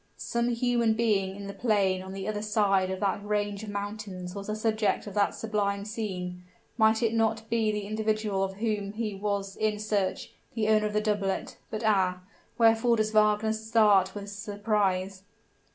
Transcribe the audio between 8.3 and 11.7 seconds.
of whom he was in search, the owner of the doublet?